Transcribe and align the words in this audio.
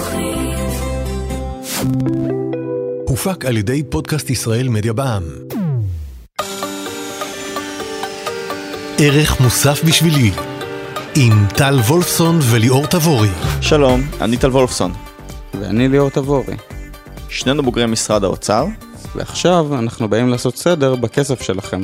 ביטוחים. 0.00 0.50
הופק 3.08 3.44
על 3.44 3.56
ידי 3.56 3.82
פודקאסט 3.82 4.30
ישראל 4.30 4.68
מדיה 4.68 4.92
בע"מ. 4.92 5.22
ערך 8.98 9.40
מוסף 9.40 9.84
בשבילי 9.84 10.30
עם 11.16 11.46
טל 11.56 11.74
וולפסון 11.74 12.38
וליאור 12.42 12.86
תבורי. 12.86 13.28
שלום, 13.60 14.00
אני 14.20 14.36
טל 14.36 14.50
וולפסון. 14.50 14.92
ואני 15.60 15.88
ליאור 15.88 16.10
תבורי. 16.10 16.56
שנינו 17.28 17.62
בוגרי 17.62 17.86
משרד 17.86 18.24
האוצר. 18.24 18.64
ועכשיו 19.14 19.78
אנחנו 19.78 20.08
באים 20.08 20.28
לעשות 20.28 20.56
סדר 20.56 20.94
בכסף 20.96 21.42
שלכם. 21.42 21.80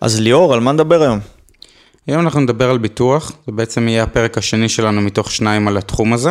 אז 0.00 0.20
ליאור, 0.20 0.54
על 0.54 0.60
מה 0.60 0.72
נדבר 0.72 1.02
היום? 1.02 1.20
היום 2.10 2.20
אנחנו 2.22 2.40
נדבר 2.40 2.70
על 2.70 2.78
ביטוח, 2.78 3.32
זה 3.46 3.52
בעצם 3.52 3.88
יהיה 3.88 4.02
הפרק 4.02 4.38
השני 4.38 4.68
שלנו 4.68 5.00
מתוך 5.00 5.30
שניים 5.30 5.68
על 5.68 5.76
התחום 5.76 6.12
הזה. 6.12 6.30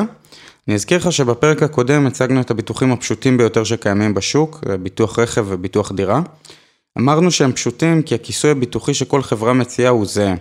אני 0.68 0.76
אזכיר 0.76 0.98
לך 0.98 1.12
שבפרק 1.12 1.64
הקודם 1.64 2.08
הצגנו 2.08 2.42
את 2.42 2.52
הביטוחים 2.52 2.92
הפשוטים 2.92 3.38
ביותר 3.38 3.64
שקיימים 3.64 4.14
בשוק, 4.14 4.64
ביטוח 4.84 5.20
רכב 5.20 5.46
וביטוח 5.48 5.92
דירה. 5.92 6.22
אמרנו 6.98 7.32
שהם 7.32 7.52
פשוטים 7.52 8.02
כי 8.02 8.16
הכיסוי 8.16 8.52
הביטוחי 8.52 8.94
שכל 8.94 9.22
חברה 9.22 9.54
מציעה 9.54 9.90
הוא 9.90 10.06
זהה. 10.06 10.36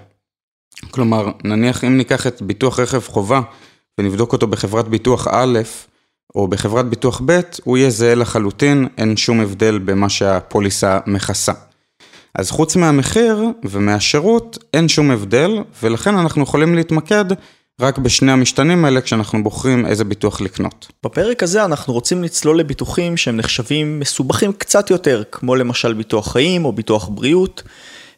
כלומר, 0.91 1.31
נניח 1.45 1.85
אם 1.85 1.97
ניקח 1.97 2.27
את 2.27 2.43
ביטוח 2.43 2.81
רכב 2.81 3.01
חובה 3.01 3.41
ונבדוק 3.99 4.33
אותו 4.33 4.47
בחברת 4.47 4.89
ביטוח 4.89 5.29
א', 5.31 5.59
או 6.35 6.49
בחברת 6.49 6.87
ביטוח 6.87 7.23
ב', 7.25 7.41
הוא 7.65 7.77
יהיה 7.79 7.91
זהה 7.91 8.15
לחלוטין, 8.15 8.89
אין 8.99 9.17
שום 9.17 9.41
הבדל 9.41 9.79
במה 9.79 10.09
שהפוליסה 10.09 10.99
מכסה. 11.07 11.53
אז 12.39 12.51
חוץ 12.51 12.77
מהמחיר 12.77 13.45
ומהשירות, 13.65 14.59
אין 14.75 14.89
שום 14.89 15.11
הבדל, 15.11 15.51
ולכן 15.83 16.17
אנחנו 16.17 16.43
יכולים 16.43 16.75
להתמקד 16.75 17.25
רק 17.81 17.99
בשני 17.99 18.33
המשתנים 18.33 18.85
האלה 18.85 19.01
כשאנחנו 19.01 19.43
בוחרים 19.43 19.87
איזה 19.87 20.05
ביטוח 20.05 20.41
לקנות. 20.41 20.89
בפרק 21.05 21.43
הזה 21.43 21.65
אנחנו 21.65 21.93
רוצים 21.93 22.25
לצלול 22.25 22.59
לביטוחים 22.59 23.17
שהם 23.17 23.37
נחשבים 23.37 24.01
מסובכים 24.01 24.53
קצת 24.53 24.91
יותר, 24.91 25.23
כמו 25.33 25.57
למשל 25.57 25.93
ביטוח 25.93 26.33
חיים 26.33 26.65
או 26.65 26.73
ביטוח 26.73 27.09
בריאות, 27.09 27.63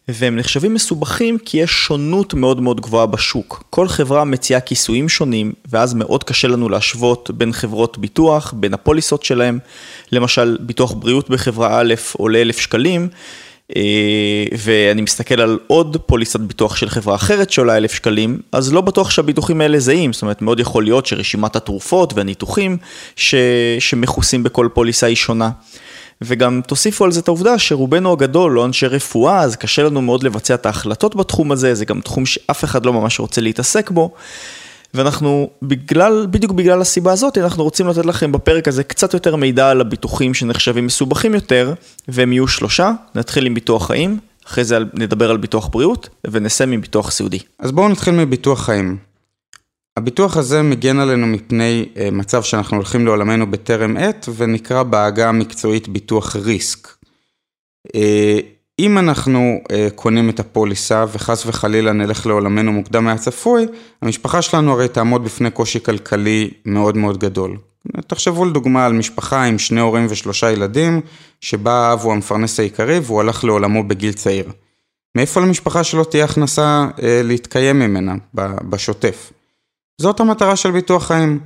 והם 0.08 0.36
נחשבים 0.36 0.74
מסובכים 0.74 1.38
כי 1.38 1.58
יש 1.58 1.70
שונות 1.70 2.34
מאוד 2.34 2.60
מאוד 2.60 2.80
גבוהה 2.80 3.06
בשוק. 3.06 3.64
כל 3.70 3.88
חברה 3.88 4.24
מציעה 4.24 4.60
כיסויים 4.60 5.08
שונים, 5.08 5.52
ואז 5.68 5.94
מאוד 5.94 6.24
קשה 6.24 6.48
לנו 6.48 6.68
להשוות 6.68 7.30
בין 7.30 7.52
חברות 7.52 7.98
ביטוח, 7.98 8.54
בין 8.56 8.74
הפוליסות 8.74 9.22
שלהם. 9.22 9.58
למשל, 10.12 10.56
ביטוח 10.60 10.92
בריאות 10.92 11.30
בחברה 11.30 11.80
א' 11.80 11.94
עולה 12.12 12.40
אלף 12.40 12.58
שקלים, 12.58 13.08
ואני 14.58 15.02
מסתכל 15.02 15.40
על 15.40 15.58
עוד 15.66 15.96
פוליסת 16.06 16.40
ביטוח 16.40 16.76
של 16.76 16.88
חברה 16.88 17.14
אחרת 17.14 17.50
שעולה 17.50 17.76
אלף 17.76 17.92
שקלים, 17.92 18.40
אז 18.52 18.72
לא 18.72 18.80
בטוח 18.80 19.10
שהביטוחים 19.10 19.60
האלה 19.60 19.78
זהים, 19.78 20.12
זאת 20.12 20.22
אומרת 20.22 20.42
מאוד 20.42 20.60
יכול 20.60 20.84
להיות 20.84 21.06
שרשימת 21.06 21.56
התרופות 21.56 22.12
והניתוחים 22.14 22.76
ש... 23.16 23.34
שמכוסים 23.78 24.42
בכל 24.42 24.68
פוליסה 24.74 25.06
היא 25.06 25.16
שונה. 25.16 25.50
וגם 26.22 26.60
תוסיפו 26.66 27.04
על 27.04 27.12
זה 27.12 27.20
את 27.20 27.28
העובדה 27.28 27.58
שרובנו 27.58 28.12
הגדול 28.12 28.52
לא 28.52 28.64
אנשי 28.64 28.86
רפואה, 28.86 29.40
אז 29.40 29.56
קשה 29.56 29.82
לנו 29.82 30.02
מאוד 30.02 30.22
לבצע 30.22 30.54
את 30.54 30.66
ההחלטות 30.66 31.16
בתחום 31.16 31.52
הזה, 31.52 31.74
זה 31.74 31.84
גם 31.84 32.00
תחום 32.00 32.26
שאף 32.26 32.64
אחד 32.64 32.86
לא 32.86 32.92
ממש 32.92 33.20
רוצה 33.20 33.40
להתעסק 33.40 33.90
בו. 33.90 34.14
ואנחנו 34.94 35.50
בגלל, 35.62 36.26
בדיוק 36.30 36.52
בגלל 36.52 36.80
הסיבה 36.80 37.12
הזאת, 37.12 37.38
אנחנו 37.38 37.64
רוצים 37.64 37.88
לתת 37.88 38.06
לכם 38.06 38.32
בפרק 38.32 38.68
הזה 38.68 38.84
קצת 38.84 39.14
יותר 39.14 39.36
מידע 39.36 39.70
על 39.70 39.80
הביטוחים 39.80 40.34
שנחשבים 40.34 40.86
מסובכים 40.86 41.34
יותר, 41.34 41.74
והם 42.08 42.32
יהיו 42.32 42.48
שלושה, 42.48 42.92
נתחיל 43.14 43.46
עם 43.46 43.54
ביטוח 43.54 43.86
חיים, 43.86 44.18
אחרי 44.46 44.64
זה 44.64 44.78
נדבר 44.94 45.30
על 45.30 45.36
ביטוח 45.36 45.68
בריאות, 45.68 46.08
ונסיים 46.30 46.72
עם 46.72 46.80
ביטוח 46.80 47.10
סיעודי. 47.10 47.38
אז 47.58 47.72
בואו 47.72 47.88
נתחיל 47.88 48.14
מביטוח 48.14 48.64
חיים. 48.64 48.96
הביטוח 49.96 50.36
הזה 50.36 50.62
מגן 50.62 50.98
עלינו 50.98 51.26
מפני 51.26 51.86
uh, 51.94 51.98
מצב 52.12 52.42
שאנחנו 52.42 52.76
הולכים 52.76 53.06
לעולמנו 53.06 53.50
בטרם 53.50 53.96
עת, 53.96 54.28
ונקרא 54.36 54.82
בעגה 54.82 55.28
המקצועית 55.28 55.88
ביטוח 55.88 56.36
ריסק. 56.36 56.88
אם 58.80 58.98
אנחנו 58.98 59.60
uh, 59.62 59.74
קונים 59.94 60.30
את 60.30 60.40
הפוליסה 60.40 61.04
וחס 61.12 61.46
וחלילה 61.46 61.92
נלך 61.92 62.26
לעולמנו 62.26 62.72
מוקדם 62.72 63.04
מהצפוי, 63.04 63.66
המשפחה 64.02 64.42
שלנו 64.42 64.72
הרי 64.72 64.88
תעמוד 64.88 65.24
בפני 65.24 65.50
קושי 65.50 65.80
כלכלי 65.80 66.50
מאוד 66.66 66.96
מאוד 66.96 67.18
גדול. 67.18 67.56
תחשבו 68.06 68.44
לדוגמה 68.44 68.86
על 68.86 68.92
משפחה 68.92 69.44
עם 69.44 69.58
שני 69.58 69.80
הורים 69.80 70.06
ושלושה 70.10 70.50
ילדים, 70.50 71.00
שבה 71.40 71.72
האב 71.72 72.00
הוא 72.00 72.12
המפרנס 72.12 72.60
העיקרי 72.60 72.98
והוא 72.98 73.20
הלך 73.20 73.44
לעולמו 73.44 73.84
בגיל 73.84 74.12
צעיר. 74.12 74.52
מאיפה 75.16 75.40
למשפחה 75.40 75.84
שלו 75.84 76.04
תהיה 76.04 76.24
הכנסה 76.24 76.86
uh, 76.96 77.00
להתקיים 77.02 77.78
ממנה 77.78 78.14
בשוטף? 78.62 79.32
זאת 80.00 80.20
המטרה 80.20 80.56
של 80.56 80.70
ביטוח 80.70 81.06
חיים. 81.06 81.40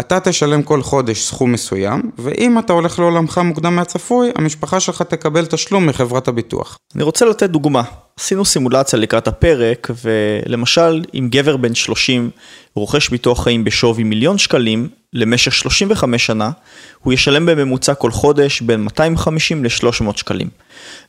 אתה 0.00 0.20
תשלם 0.20 0.62
כל 0.62 0.82
חודש 0.82 1.22
סכום 1.22 1.52
מסוים, 1.52 2.10
ואם 2.18 2.58
אתה 2.58 2.72
הולך 2.72 2.98
לעולמך 2.98 3.38
מוקדם 3.38 3.76
מהצפוי, 3.76 4.30
המשפחה 4.34 4.80
שלך 4.80 5.02
תקבל 5.02 5.46
תשלום 5.46 5.86
מחברת 5.86 6.28
הביטוח. 6.28 6.78
אני 6.94 7.02
רוצה 7.02 7.24
לתת 7.24 7.50
דוגמה. 7.50 7.82
עשינו 8.20 8.44
סימולציה 8.44 8.98
לקראת 8.98 9.28
הפרק, 9.28 9.90
ולמשל, 10.04 11.04
אם 11.14 11.28
גבר 11.30 11.56
בן 11.56 11.74
30 11.74 12.30
רוכש 12.74 13.08
ביטוח 13.08 13.44
חיים 13.44 13.64
בשווי 13.64 14.04
מיליון 14.04 14.38
שקלים, 14.38 14.88
למשך 15.12 15.54
35 15.54 16.26
שנה, 16.26 16.50
הוא 17.02 17.12
ישלם 17.12 17.46
בממוצע 17.46 17.94
כל 17.94 18.10
חודש 18.10 18.60
בין 18.60 18.80
250 18.80 19.64
ל-300 19.64 20.16
שקלים. 20.16 20.48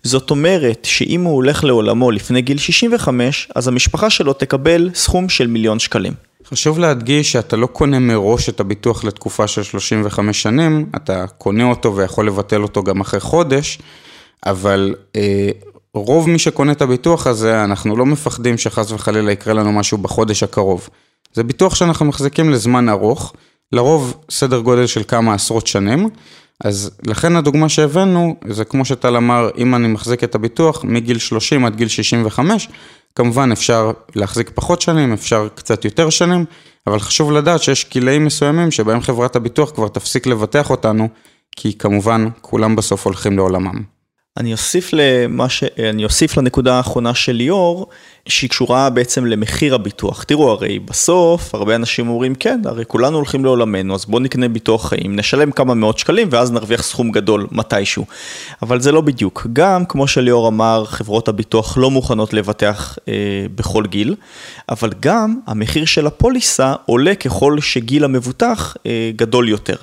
זאת 0.03 0.31
אומרת 0.31 0.85
שאם 0.85 1.23
הוא 1.23 1.33
הולך 1.33 1.63
לעולמו 1.63 2.11
לפני 2.11 2.41
גיל 2.41 2.57
65, 2.57 3.47
אז 3.55 3.67
המשפחה 3.67 4.09
שלו 4.09 4.33
תקבל 4.33 4.89
סכום 4.93 5.29
של 5.29 5.47
מיליון 5.47 5.79
שקלים. 5.79 6.28
חשוב 6.51 6.79
להדגיש 6.79 7.31
שאתה 7.31 7.55
לא 7.55 7.67
קונה 7.67 7.99
מראש 7.99 8.49
את 8.49 8.59
הביטוח 8.59 9.03
לתקופה 9.03 9.47
של 9.47 9.63
35 9.63 10.41
שנים, 10.41 10.89
אתה 10.95 11.25
קונה 11.27 11.63
אותו 11.63 11.95
ויכול 11.95 12.27
לבטל 12.27 12.63
אותו 12.63 12.83
גם 12.83 13.01
אחרי 13.01 13.19
חודש, 13.19 13.79
אבל 14.45 14.95
אה, 15.15 15.49
רוב 15.93 16.29
מי 16.29 16.39
שקונה 16.39 16.71
את 16.71 16.81
הביטוח 16.81 17.27
הזה, 17.27 17.63
אנחנו 17.63 17.97
לא 17.97 18.05
מפחדים 18.05 18.57
שחס 18.57 18.91
וחלילה 18.91 19.31
יקרה 19.31 19.53
לנו 19.53 19.71
משהו 19.71 19.97
בחודש 19.97 20.43
הקרוב. 20.43 20.89
זה 21.33 21.43
ביטוח 21.43 21.75
שאנחנו 21.75 22.05
מחזיקים 22.05 22.49
לזמן 22.49 22.89
ארוך, 22.89 23.33
לרוב 23.71 24.17
סדר 24.31 24.59
גודל 24.59 24.87
של 24.87 25.03
כמה 25.07 25.33
עשרות 25.33 25.67
שנים, 25.67 26.09
אז 26.63 26.91
לכן 27.07 27.35
הדוגמה 27.35 27.69
שהבאנו, 27.69 28.35
זה 28.47 28.65
כמו 28.65 28.85
שטל 28.85 29.15
אמר, 29.15 29.49
אם 29.57 29.75
אני 29.75 29.87
מחזיק 29.87 30.23
את 30.23 30.35
הביטוח 30.35 30.83
מגיל 30.83 31.17
30 31.17 31.65
עד 31.65 31.75
גיל 31.75 31.87
65, 31.87 32.67
כמובן 33.15 33.51
אפשר 33.51 33.91
להחזיק 34.15 34.51
פחות 34.53 34.81
שנים, 34.81 35.13
אפשר 35.13 35.47
קצת 35.55 35.85
יותר 35.85 36.09
שנים, 36.09 36.45
אבל 36.87 36.99
חשוב 36.99 37.31
לדעת 37.31 37.63
שיש 37.63 37.89
גילאים 37.89 38.25
מסוימים 38.25 38.71
שבהם 38.71 39.01
חברת 39.01 39.35
הביטוח 39.35 39.71
כבר 39.71 39.87
תפסיק 39.87 40.27
לבטח 40.27 40.69
אותנו, 40.69 41.07
כי 41.55 41.77
כמובן 41.77 42.27
כולם 42.41 42.75
בסוף 42.75 43.05
הולכים 43.05 43.37
לעולמם. 43.37 43.98
אני 44.39 44.51
אוסיף, 44.51 44.89
למה 44.93 45.49
ש... 45.49 45.63
אני 45.89 46.03
אוסיף 46.03 46.37
לנקודה 46.37 46.75
האחרונה 46.75 47.13
של 47.13 47.31
ליאור, 47.31 47.87
שהיא 48.27 48.49
קשורה 48.49 48.89
בעצם 48.89 49.25
למחיר 49.25 49.75
הביטוח. 49.75 50.23
תראו, 50.23 50.51
הרי 50.51 50.79
בסוף 50.79 51.55
הרבה 51.55 51.75
אנשים 51.75 52.09
אומרים, 52.09 52.35
כן, 52.35 52.61
הרי 52.65 52.83
כולנו 52.87 53.17
הולכים 53.17 53.45
לעולמנו, 53.45 53.95
אז 53.95 54.05
בואו 54.05 54.21
נקנה 54.21 54.47
ביטוח 54.47 54.89
חיים, 54.89 55.15
נשלם 55.15 55.51
כמה 55.51 55.73
מאות 55.73 55.99
שקלים 55.99 56.27
ואז 56.31 56.51
נרוויח 56.51 56.83
סכום 56.83 57.11
גדול 57.11 57.47
מתישהו. 57.51 58.05
אבל 58.61 58.81
זה 58.81 58.91
לא 58.91 59.01
בדיוק. 59.01 59.47
גם, 59.53 59.85
כמו 59.85 60.07
שליאור 60.07 60.47
אמר, 60.47 60.85
חברות 60.85 61.27
הביטוח 61.27 61.77
לא 61.77 61.91
מוכנות 61.91 62.33
לבטח 62.33 62.97
אה, 63.07 63.13
בכל 63.55 63.85
גיל, 63.85 64.15
אבל 64.69 64.89
גם 64.99 65.39
המחיר 65.47 65.85
של 65.85 66.07
הפוליסה 66.07 66.73
עולה 66.85 67.15
ככל 67.15 67.61
שגיל 67.61 68.03
המבוטח 68.03 68.77
אה, 68.85 69.11
גדול 69.15 69.49
יותר. 69.49 69.75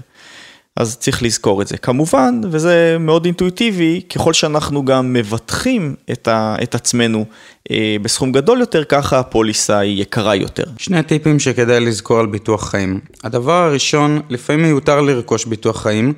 אז 0.76 0.96
צריך 0.96 1.22
לזכור 1.22 1.62
את 1.62 1.66
זה. 1.66 1.76
כמובן, 1.76 2.40
וזה 2.50 2.96
מאוד 3.00 3.24
אינטואיטיבי, 3.24 4.00
ככל 4.14 4.32
שאנחנו 4.32 4.84
גם 4.84 5.12
מבטחים 5.12 5.94
את, 6.12 6.28
ה, 6.28 6.56
את 6.62 6.74
עצמנו 6.74 7.24
אה, 7.70 7.96
בסכום 8.02 8.32
גדול 8.32 8.60
יותר, 8.60 8.84
ככה 8.84 9.18
הפוליסה 9.18 9.78
היא 9.78 10.02
יקרה 10.02 10.34
יותר. 10.34 10.64
שני 10.78 11.02
טיפים 11.02 11.38
שכדאי 11.38 11.80
לזכור 11.80 12.20
על 12.20 12.26
ביטוח 12.26 12.70
חיים. 12.70 13.00
הדבר 13.24 13.62
הראשון, 13.62 14.20
לפעמים 14.28 14.62
מיותר 14.62 15.00
לרכוש 15.00 15.44
ביטוח 15.44 15.82
חיים, 15.82 16.12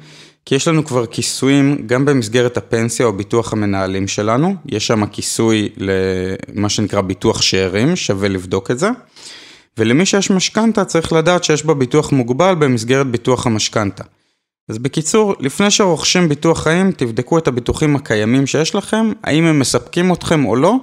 כי 0.45 0.55
יש 0.55 0.69
לנו 0.69 0.85
כבר 0.85 1.07
כיסויים 1.07 1.83
גם 1.87 2.05
במסגרת 2.05 2.57
הפנסיה 2.57 3.07
או 3.07 3.13
ביטוח 3.13 3.53
המנהלים 3.53 4.09
שלנו, 4.09 4.55
יש 4.67 4.87
שם 4.87 5.07
כיסוי 5.07 5.69
למה 5.77 6.69
שנקרא 6.69 7.01
ביטוח 7.01 7.43
שאירים, 7.43 7.97
שווה 7.97 8.29
לבדוק 8.29 8.71
את 8.71 8.79
זה. 8.79 8.91
ולמי 9.79 10.07
שיש 10.07 10.31
משכנתה 10.31 10.85
צריך 10.85 11.13
לדעת 11.13 11.45
שיש 11.45 11.65
בה 11.65 11.75
ביטוח 11.75 12.13
מוגבל 12.13 12.55
במסגרת 12.55 13.07
ביטוח 13.07 13.47
המשכנתה. 13.47 14.05
אז 14.69 14.79
בקיצור, 14.79 15.35
לפני 15.41 15.71
שרוכשים 15.71 16.29
ביטוח 16.29 16.63
חיים, 16.63 16.93
תבדקו 16.93 17.39
את 17.39 17.49
הביטוחים 17.49 17.97
הקיימים 17.97 18.47
שיש 18.47 18.75
לכם, 18.75 19.13
האם 19.25 19.45
הם 19.45 19.59
מספקים 19.59 20.13
אתכם 20.13 20.45
או 20.47 20.57
לא, 20.57 20.75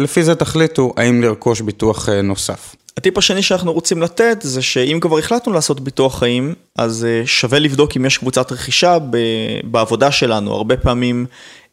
ולפי 0.00 0.22
זה 0.22 0.34
תחליטו 0.34 0.92
האם 0.96 1.22
לרכוש 1.22 1.60
ביטוח 1.60 2.08
אה, 2.08 2.22
נוסף. 2.22 2.76
הטיפ 2.96 3.18
השני 3.18 3.42
שאנחנו 3.42 3.72
רוצים 3.72 4.02
לתת 4.02 4.38
זה 4.42 4.62
שאם 4.62 4.98
כבר 5.00 5.18
החלטנו 5.18 5.52
לעשות 5.52 5.80
ביטוח 5.80 6.18
חיים, 6.18 6.54
אז 6.76 7.04
אה, 7.04 7.22
שווה 7.26 7.58
לבדוק 7.58 7.96
אם 7.96 8.04
יש 8.04 8.18
קבוצת 8.18 8.52
רכישה 8.52 8.98
בעבודה 9.64 10.10
שלנו. 10.12 10.52
הרבה 10.52 10.76
פעמים 10.76 11.26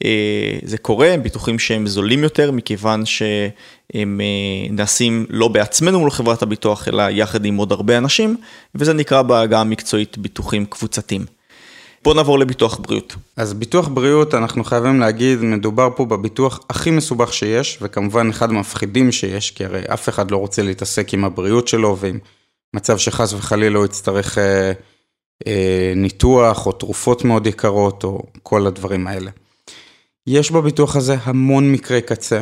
אה, 0.06 0.58
זה 0.64 0.78
קורה, 0.78 1.16
ביטוחים 1.24 1.60
שהם 1.60 1.88
זולים 1.88 2.24
יותר, 2.24 2.52
מכיוון 2.52 3.06
שהם 3.06 4.22
נעשים 4.70 5.26
לא 5.30 5.48
בעצמנו 5.48 6.00
מול 6.00 6.12
חברת 6.12 6.42
הביטוח, 6.42 6.88
אלא 6.88 7.04
יחד 7.10 7.46
עם 7.46 7.58
עוד 7.58 7.72
הרבה 7.72 7.98
אנשים, 7.98 8.38
וזה 8.76 8.94
נקרא 8.94 9.22
בעגה 9.22 9.62
המקצועית 9.62 10.18
ביטוחים 10.18 10.66
קבוצתיים. 10.66 11.41
בואו 12.04 12.16
נעבור 12.16 12.40
לביטוח 12.40 12.80
בריאות. 12.80 13.16
אז 13.38 13.54
ביטוח 13.54 13.88
בריאות, 13.88 14.34
אנחנו 14.34 14.64
חייבים 14.64 15.00
להגיד, 15.00 15.40
מדובר 15.42 15.90
פה 15.96 16.06
בביטוח 16.06 16.60
הכי 16.70 16.92
מסובך 16.92 17.34
שיש, 17.34 17.78
וכמובן 17.82 18.30
אחד 18.30 18.50
המפחידים 18.50 19.12
שיש, 19.12 19.52
כי 19.52 19.66
הרי 19.66 19.82
אף 19.94 20.10
אחד 20.10 20.32
לא 20.32 20.38
רוצה 20.38 20.64
להתעסק 20.64 21.14
עם 21.14 21.26
הבריאות 21.26 21.68
שלו 21.68 21.98
ועם 22.00 22.20
מצב 22.76 22.98
שחס 22.98 23.34
וחלילה 23.34 23.78
הוא 23.78 23.86
יצטרך 23.86 24.38
אה, 24.38 24.72
אה, 25.48 25.94
ניתוח 25.96 26.66
או 26.66 26.72
תרופות 26.72 27.26
מאוד 27.26 27.48
יקרות 27.48 28.04
או 28.04 28.24
כל 28.44 28.68
הדברים 28.68 29.08
האלה. 29.08 29.32
יש 30.28 30.52
בביטוח 30.52 30.96
הזה 30.96 31.16
המון 31.24 31.72
מקרי 31.72 32.02
קצה, 32.02 32.42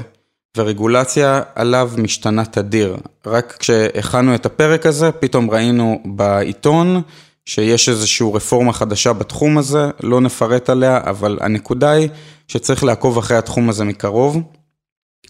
ורגולציה 0.57 1.41
עליו 1.55 1.91
משתנה 1.97 2.45
תדיר. 2.45 2.97
רק 3.25 3.55
כשהכנו 3.59 4.35
את 4.35 4.45
הפרק 4.45 4.85
הזה, 4.85 5.11
פתאום 5.11 5.51
ראינו 5.51 6.01
בעיתון, 6.05 7.01
שיש 7.49 7.89
איזושהי 7.89 8.27
רפורמה 8.33 8.73
חדשה 8.73 9.13
בתחום 9.13 9.57
הזה, 9.57 9.89
לא 10.03 10.21
נפרט 10.21 10.69
עליה, 10.69 10.99
אבל 11.03 11.37
הנקודה 11.41 11.91
היא 11.91 12.09
שצריך 12.47 12.83
לעקוב 12.83 13.17
אחרי 13.17 13.37
התחום 13.37 13.69
הזה 13.69 13.83
מקרוב. 13.83 14.41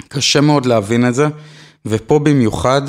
קשה 0.08 0.42
מאוד 0.42 0.66
להבין 0.66 1.08
את 1.08 1.16
זה, 1.16 1.28
ופה 1.86 2.20
במיוחד 2.20 2.82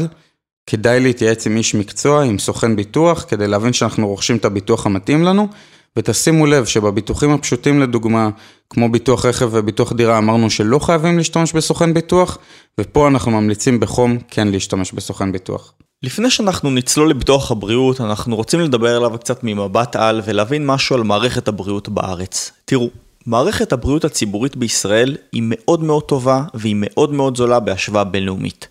כדאי 0.67 1.01
להתייעץ 1.01 1.47
עם 1.47 1.57
איש 1.57 1.75
מקצוע, 1.75 2.25
עם 2.25 2.39
סוכן 2.39 2.77
ביטוח, 2.77 3.25
כדי 3.29 3.49
להבין 3.49 3.73
שאנחנו 3.73 4.09
רוכשים 4.09 4.37
את 4.37 4.45
הביטוח 4.45 4.87
המתאים 4.87 5.25
לנו, 5.25 5.49
ותשימו 5.97 6.47
לב 6.47 6.65
שבביטוחים 6.65 7.31
הפשוטים 7.31 7.81
לדוגמה, 7.81 8.31
כמו 8.71 8.89
ביטוח 8.89 9.25
רכב 9.25 9.49
וביטוח 9.53 9.93
דירה, 9.93 10.19
אמרנו 10.19 10.51
שלא 10.51 10.79
חייבים 10.79 11.19
להשתמש 11.19 11.53
בסוכן 11.53 11.95
ביטוח, 11.95 12.39
ופה 12.81 13.09
אנחנו 13.09 13.31
ממליצים 13.31 13.81
בחום 13.81 14.19
כן 14.29 14.49
להשתמש 14.49 14.93
בסוכן 14.93 15.33
ביטוח. 15.33 15.73
לפני 16.03 16.31
שאנחנו 16.31 16.71
נצלול 16.71 17.11
לביטוח 17.11 17.51
הבריאות, 17.51 18.01
אנחנו 18.01 18.37
רוצים 18.37 18.61
לדבר 18.61 18.97
עליו 18.97 19.19
קצת 19.19 19.45
ממבט 19.45 19.97
על 19.97 20.21
ולהבין 20.25 20.67
משהו 20.67 20.97
על 20.97 21.03
מערכת 21.03 21.49
הבריאות 21.49 21.89
בארץ. 21.89 22.53
תראו, 22.65 22.91
מערכת 23.27 23.73
הבריאות 23.73 24.05
הציבורית 24.05 24.57
בישראל 24.57 25.17
היא 25.33 25.43
מאוד 25.45 25.83
מאוד 25.83 26.03
טובה 26.03 26.43
והיא 26.55 26.77
מאוד 26.79 27.13
מאוד 27.13 27.37
זולה 27.37 27.61
בהשוואה 27.61 28.05
בינלאומית. 28.05 28.69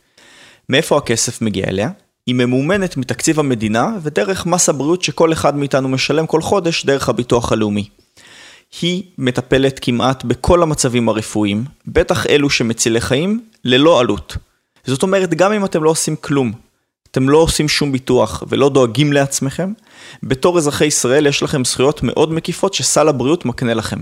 מאיפה 0.70 0.98
הכסף 0.98 1.42
מגיע 1.42 1.68
אליה? 1.68 1.90
היא 2.26 2.36
ממומנת 2.36 2.98
מתקציב 2.98 3.40
המדינה 3.40 3.92
ודרך 4.02 4.46
מס 4.46 4.70
הבריאות 4.70 5.04
שכל 5.04 5.34
אחד 5.34 5.56
מאיתנו 5.56 5.90
משלם 5.90 6.28
כל 6.28 6.42
חודש 6.42 6.86
דרך 6.86 7.10
הביטוח 7.10 7.52
הלאומי. 7.52 7.90
היא 8.82 9.04
מטפלת 9.18 9.80
כמעט 9.82 10.24
בכל 10.24 10.64
המצבים 10.64 11.10
הרפואיים, 11.10 11.66
בטח 11.88 12.28
אלו 12.28 12.50
שמצילי 12.50 13.02
חיים, 13.02 13.44
ללא 13.64 14.00
עלות. 14.00 14.38
זאת 14.86 15.04
אומרת, 15.04 15.34
גם 15.34 15.54
אם 15.54 15.66
אתם 15.66 15.84
לא 15.84 15.90
עושים 15.90 16.16
כלום, 16.16 16.69
אתם 17.12 17.30
לא 17.30 17.38
עושים 17.38 17.68
שום 17.70 17.92
ביטוח 17.92 18.44
ולא 18.48 18.70
דואגים 18.70 19.14
לעצמכם, 19.14 19.74
בתור 20.24 20.58
אזרחי 20.58 20.86
ישראל 20.86 21.28
יש 21.28 21.44
לכם 21.44 21.66
זכויות 21.66 22.04
מאוד 22.04 22.34
מקיפות 22.34 22.74
שסל 22.74 23.08
הבריאות 23.08 23.46
מקנה 23.46 23.74
לכם. 23.74 24.00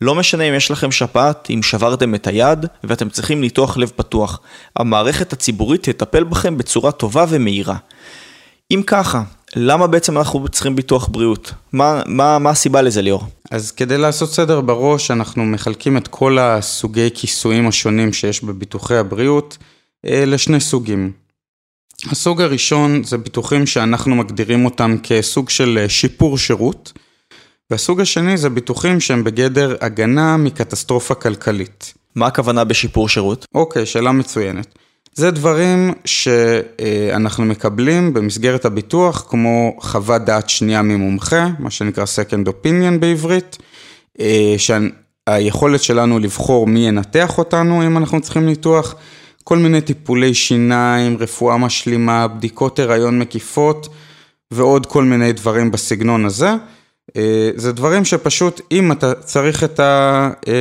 לא 0.00 0.14
משנה 0.14 0.44
אם 0.44 0.54
יש 0.54 0.70
לכם 0.70 0.92
שפעת, 0.92 1.48
אם 1.50 1.62
שברתם 1.62 2.14
את 2.14 2.26
היד 2.26 2.66
ואתם 2.84 3.08
צריכים 3.08 3.40
ניתוח 3.40 3.76
לב 3.76 3.92
פתוח. 3.96 4.40
המערכת 4.76 5.32
הציבורית 5.32 5.88
תטפל 5.88 6.24
בכם 6.24 6.58
בצורה 6.58 6.92
טובה 6.92 7.24
ומהירה. 7.28 7.76
אם 8.70 8.82
ככה, 8.86 9.22
למה 9.56 9.86
בעצם 9.86 10.18
אנחנו 10.18 10.48
צריכים 10.48 10.76
ביטוח 10.76 11.08
בריאות? 11.08 11.52
מה, 11.72 12.02
מה, 12.06 12.38
מה 12.38 12.50
הסיבה 12.50 12.82
לזה 12.82 13.02
ליאור? 13.02 13.24
אז 13.50 13.70
כדי 13.70 13.98
לעשות 13.98 14.30
סדר 14.30 14.60
בראש, 14.60 15.10
אנחנו 15.10 15.44
מחלקים 15.44 15.96
את 15.96 16.08
כל 16.08 16.38
הסוגי 16.38 17.08
כיסויים 17.14 17.68
השונים 17.68 18.12
שיש 18.12 18.44
בביטוחי 18.44 18.96
הבריאות 18.96 19.58
אה, 20.06 20.24
לשני 20.26 20.60
סוגים. 20.60 21.21
הסוג 22.10 22.40
הראשון 22.40 23.04
זה 23.04 23.18
ביטוחים 23.18 23.66
שאנחנו 23.66 24.14
מגדירים 24.14 24.64
אותם 24.64 24.96
כסוג 25.02 25.50
של 25.50 25.78
אה, 25.82 25.88
שיפור 25.88 26.38
שירות, 26.38 26.92
והסוג 27.70 28.00
השני 28.00 28.36
זה 28.36 28.50
ביטוחים 28.50 29.00
שהם 29.00 29.24
בגדר 29.24 29.76
הגנה 29.80 30.36
מקטסטרופה 30.36 31.14
כלכלית. 31.14 31.94
מה 32.14 32.26
הכוונה 32.26 32.64
בשיפור 32.64 33.08
שירות? 33.08 33.46
אוקיי, 33.54 33.86
שאלה 33.86 34.12
מצוינת. 34.12 34.66
זה 35.14 35.30
דברים 35.30 35.92
שאנחנו 36.04 37.44
מקבלים 37.44 38.14
במסגרת 38.14 38.64
הביטוח, 38.64 39.24
כמו 39.28 39.76
חוות 39.80 40.24
דעת 40.24 40.48
שנייה 40.48 40.82
ממומחה, 40.82 41.48
מה 41.58 41.70
שנקרא 41.70 42.04
second 42.04 42.48
opinion 42.48 42.98
בעברית, 43.00 43.58
אה, 44.20 44.54
שהיכולת 44.58 45.82
שלנו 45.82 46.18
לבחור 46.18 46.66
מי 46.66 46.88
ינתח 46.88 47.38
אותנו 47.38 47.86
אם 47.86 47.96
אנחנו 47.96 48.20
צריכים 48.20 48.46
ניתוח, 48.46 48.94
כל 49.44 49.58
מיני 49.58 49.80
טיפולי 49.80 50.34
שיניים, 50.34 51.16
רפואה 51.20 51.56
משלימה, 51.56 52.28
בדיקות 52.28 52.78
הריון 52.78 53.18
מקיפות 53.18 53.88
ועוד 54.50 54.86
כל 54.86 55.04
מיני 55.04 55.32
דברים 55.32 55.70
בסגנון 55.70 56.24
הזה. 56.24 56.50
אה, 57.16 57.50
זה 57.56 57.72
דברים 57.72 58.04
שפשוט 58.04 58.60
אם 58.72 58.92
אתה 58.92 59.14
צריך 59.14 59.64
את 59.64 59.80
ה... 59.80 60.30
אה, 60.48 60.52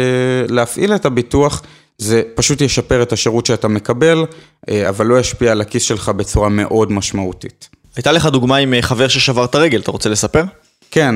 להפעיל 0.50 0.95
את 0.95 1.06
הביטוח, 1.06 1.62
זה 1.98 2.22
פשוט 2.36 2.62
ישפר 2.62 3.04
את 3.04 3.13
השירות 3.13 3.45
שאתה 3.45 3.68
מקבל, 3.68 4.25
אה, 4.69 4.89
אבל 4.89 5.06
לא 5.06 5.19
ישפיע 5.19 5.51
על 5.51 5.62
הכיס 5.62 5.83
שלך 5.83 6.10
בצורה 6.10 6.50
מאוד 6.50 6.92
משמעותית. 6.92 7.69
הייתה 7.95 8.12
לך 8.12 8.25
דוגמה 8.25 8.57
עם 8.57 8.74
חבר 8.81 9.07
ששבר 9.07 9.45
את 9.45 9.56
הרגל, 9.56 9.80
אתה 9.80 9.92
רוצה 9.92 10.10
לספר? 10.10 10.44
כן, 10.92 11.16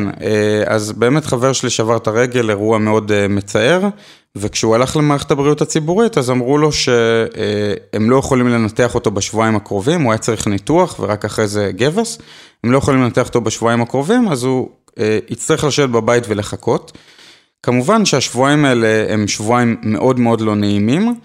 אז 0.67 0.91
באמת 0.91 1.25
חבר 1.25 1.53
שלי 1.53 1.69
שבר 1.69 1.97
את 1.97 2.07
הרגל, 2.07 2.49
אירוע 2.49 2.77
מאוד 2.77 3.11
מצער, 3.29 3.87
וכשהוא 4.35 4.75
הלך 4.75 4.97
למערכת 4.97 5.31
הבריאות 5.31 5.61
הציבורית, 5.61 6.17
אז 6.17 6.29
אמרו 6.29 6.57
לו 6.57 6.71
שהם 6.71 8.09
לא 8.09 8.15
יכולים 8.15 8.47
לנתח 8.47 8.95
אותו 8.95 9.11
בשבועיים 9.11 9.55
הקרובים, 9.55 10.01
הוא 10.01 10.11
היה 10.11 10.17
צריך 10.17 10.47
ניתוח 10.47 10.99
ורק 10.99 11.25
אחרי 11.25 11.47
זה 11.47 11.71
גבס, 11.75 12.17
הם 12.63 12.71
לא 12.71 12.77
יכולים 12.77 13.01
לנתח 13.01 13.27
אותו 13.27 13.41
בשבועיים 13.41 13.81
הקרובים, 13.81 14.27
אז 14.27 14.43
הוא 14.43 14.69
יצטרך 15.29 15.63
לשבת 15.63 15.89
בבית 15.89 16.23
ולחכות. 16.27 16.97
כמובן 17.63 18.05
שהשבועיים 18.05 18.65
האלה 18.65 19.05
הם 19.09 19.27
שבועיים 19.27 19.77
מאוד 19.83 20.19
מאוד 20.19 20.41
לא 20.41 20.55
נעימים, 20.55 21.15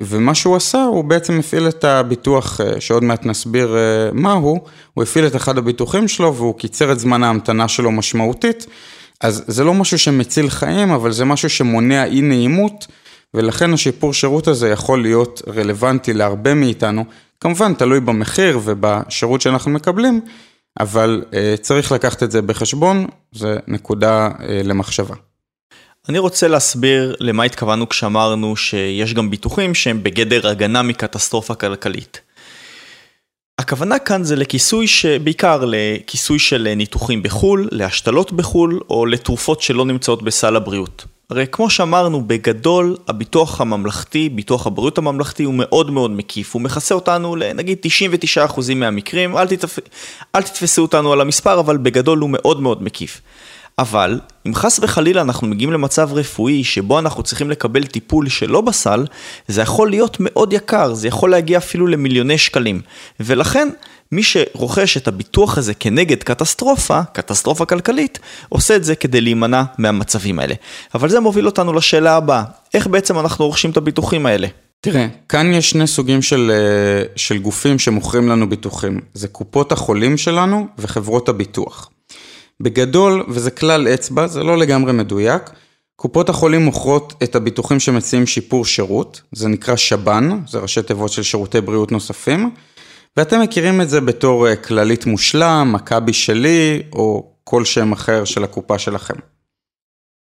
ומה 0.00 0.34
שהוא 0.34 0.56
עשה, 0.56 0.84
הוא 0.84 1.04
בעצם 1.04 1.38
הפעיל 1.38 1.68
את 1.68 1.84
הביטוח, 1.84 2.60
שעוד 2.78 3.04
מעט 3.04 3.26
נסביר 3.26 3.76
מהו, 4.12 4.60
הוא 4.94 5.02
הפעיל 5.02 5.26
את 5.26 5.36
אחד 5.36 5.58
הביטוחים 5.58 6.08
שלו 6.08 6.34
והוא 6.34 6.54
קיצר 6.58 6.92
את 6.92 6.98
זמן 6.98 7.22
ההמתנה 7.22 7.68
שלו 7.68 7.92
משמעותית. 7.92 8.66
אז 9.20 9.44
זה 9.46 9.64
לא 9.64 9.74
משהו 9.74 9.98
שמציל 9.98 10.50
חיים, 10.50 10.90
אבל 10.90 11.12
זה 11.12 11.24
משהו 11.24 11.50
שמונע 11.50 12.04
אי 12.04 12.20
נעימות, 12.20 12.86
ולכן 13.34 13.72
השיפור 13.72 14.14
שירות 14.14 14.48
הזה 14.48 14.68
יכול 14.68 15.02
להיות 15.02 15.42
רלוונטי 15.48 16.12
להרבה 16.14 16.54
מאיתנו, 16.54 17.04
כמובן 17.40 17.74
תלוי 17.74 18.00
במחיר 18.00 18.60
ובשירות 18.64 19.40
שאנחנו 19.40 19.70
מקבלים, 19.70 20.20
אבל 20.80 21.24
uh, 21.30 21.60
צריך 21.60 21.92
לקחת 21.92 22.22
את 22.22 22.30
זה 22.30 22.42
בחשבון, 22.42 23.06
זה 23.32 23.56
נקודה 23.68 24.28
uh, 24.28 24.42
למחשבה. 24.64 25.14
אני 26.08 26.18
רוצה 26.18 26.48
להסביר 26.48 27.16
למה 27.20 27.42
התכוונו 27.42 27.88
כשאמרנו 27.88 28.56
שיש 28.56 29.14
גם 29.14 29.30
ביטוחים 29.30 29.74
שהם 29.74 30.02
בגדר 30.02 30.48
הגנה 30.48 30.82
מקטסטרופה 30.82 31.54
כלכלית. 31.54 32.20
הכוונה 33.58 33.98
כאן 33.98 34.24
זה 34.24 34.36
לכיסוי. 34.36 34.86
בעיקר 35.24 35.64
לכיסוי 35.66 36.38
של 36.38 36.74
ניתוחים 36.76 37.22
בחו"ל, 37.22 37.68
להשתלות 37.72 38.32
בחו"ל, 38.32 38.80
או 38.90 39.06
לתרופות 39.06 39.62
שלא 39.62 39.84
נמצאות 39.84 40.22
בסל 40.22 40.56
הבריאות. 40.56 41.04
הרי 41.30 41.46
כמו 41.52 41.70
שאמרנו, 41.70 42.22
בגדול, 42.26 42.96
הביטוח 43.08 43.60
הממלכתי, 43.60 44.28
ביטוח 44.28 44.66
הבריאות 44.66 44.98
הממלכתי 44.98 45.42
הוא 45.42 45.54
מאוד 45.56 45.90
מאוד 45.90 46.10
מקיף, 46.10 46.54
הוא 46.54 46.62
מכסה 46.62 46.94
אותנו 46.94 47.36
לנגיד 47.36 47.78
99% 48.36 48.74
מהמקרים, 48.74 49.36
אל, 49.36 49.46
תתפ... 49.46 49.78
אל 50.34 50.42
תתפסו 50.42 50.82
אותנו 50.82 51.12
על 51.12 51.20
המספר, 51.20 51.60
אבל 51.60 51.76
בגדול 51.76 52.18
הוא 52.18 52.30
מאוד 52.32 52.60
מאוד 52.60 52.82
מקיף. 52.82 53.20
אבל 53.78 54.20
אם 54.46 54.54
חס 54.54 54.80
וחלילה 54.82 55.20
אנחנו 55.20 55.46
מגיעים 55.46 55.72
למצב 55.72 56.12
רפואי 56.12 56.64
שבו 56.64 56.98
אנחנו 56.98 57.22
צריכים 57.22 57.50
לקבל 57.50 57.86
טיפול 57.86 58.28
שלא 58.28 58.60
בסל, 58.60 59.06
זה 59.48 59.62
יכול 59.62 59.90
להיות 59.90 60.16
מאוד 60.20 60.52
יקר, 60.52 60.94
זה 60.94 61.08
יכול 61.08 61.30
להגיע 61.30 61.58
אפילו 61.58 61.86
למיליוני 61.86 62.38
שקלים. 62.38 62.80
ולכן, 63.20 63.68
מי 64.12 64.22
שרוכש 64.22 64.96
את 64.96 65.08
הביטוח 65.08 65.58
הזה 65.58 65.74
כנגד 65.74 66.22
קטסטרופה, 66.22 67.00
קטסטרופה 67.12 67.64
כלכלית, 67.64 68.18
עושה 68.48 68.76
את 68.76 68.84
זה 68.84 68.94
כדי 68.94 69.20
להימנע 69.20 69.62
מהמצבים 69.78 70.38
האלה. 70.38 70.54
אבל 70.94 71.08
זה 71.08 71.20
מוביל 71.20 71.46
אותנו 71.46 71.72
לשאלה 71.72 72.16
הבאה, 72.16 72.42
איך 72.74 72.86
בעצם 72.86 73.18
אנחנו 73.18 73.46
רוכשים 73.46 73.70
את 73.70 73.76
הביטוחים 73.76 74.26
האלה? 74.26 74.48
תראה, 74.80 75.06
כאן 75.28 75.52
יש 75.52 75.70
שני 75.70 75.86
סוגים 75.86 76.22
של, 76.22 76.52
אה, 76.54 77.04
של 77.16 77.38
גופים 77.38 77.78
שמוכרים 77.78 78.28
לנו 78.28 78.48
ביטוחים. 78.48 79.00
זה 79.14 79.28
קופות 79.28 79.72
החולים 79.72 80.16
שלנו 80.16 80.66
וחברות 80.78 81.28
הביטוח. 81.28 81.90
בגדול, 82.60 83.24
וזה 83.28 83.50
כלל 83.50 83.88
אצבע, 83.88 84.26
זה 84.26 84.42
לא 84.42 84.58
לגמרי 84.58 84.92
מדויק, 84.92 85.42
קופות 85.96 86.28
החולים 86.28 86.62
מוכרות 86.62 87.14
את 87.22 87.36
הביטוחים 87.36 87.80
שמציעים 87.80 88.26
שיפור 88.26 88.64
שירות, 88.64 89.22
זה 89.32 89.48
נקרא 89.48 89.76
שב"ן, 89.76 90.40
זה 90.48 90.58
ראשי 90.58 90.82
תיבות 90.82 91.12
של 91.12 91.22
שירותי 91.22 91.60
בריאות 91.60 91.92
נוספים, 91.92 92.50
ואתם 93.16 93.40
מכירים 93.40 93.80
את 93.80 93.88
זה 93.88 94.00
בתור 94.00 94.54
כללית 94.54 95.06
מושלם, 95.06 95.70
מכבי 95.72 96.12
שלי, 96.12 96.82
או 96.92 97.32
כל 97.44 97.64
שם 97.64 97.92
אחר 97.92 98.24
של 98.24 98.44
הקופה 98.44 98.78
שלכם. 98.78 99.14